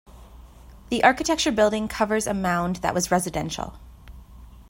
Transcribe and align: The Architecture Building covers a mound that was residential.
The 0.89 1.03
Architecture 1.03 1.51
Building 1.51 1.87
covers 1.87 2.25
a 2.25 2.33
mound 2.33 2.77
that 2.77 2.95
was 2.95 3.11
residential. 3.11 3.75